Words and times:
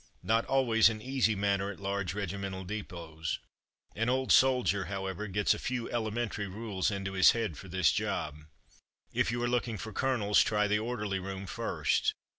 Not 0.23 0.45
always 0.47 0.89
an 0.89 0.99
easy 0.99 1.35
matter 1.35 1.69
at 1.71 1.79
large 1.79 2.15
regimental 2.15 2.63
depots. 2.63 3.37
An 3.95 4.09
old 4.09 4.31
soldier, 4.31 4.85
however, 4.85 5.27
gets 5.27 5.53
a 5.53 5.59
few 5.59 5.91
elementary 5.91 6.47
rules 6.47 6.89
into 6.89 7.13
his 7.13 7.33
head 7.33 7.55
for 7.55 7.67
this 7.67 7.91
job. 7.91 8.45
If 9.13 9.31
you 9.31 9.39
are 9.43 9.47
looking 9.47 9.77
for 9.77 9.93
colonels, 9.93 10.41
try 10.41 10.65
the 10.67 10.79
orderly 10.79 11.19
room 11.19 11.45
first. 11.45 12.15